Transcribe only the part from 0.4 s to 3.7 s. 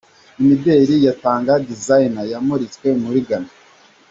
Imideli ya Tanga Designs yamuritswe muri Ghana.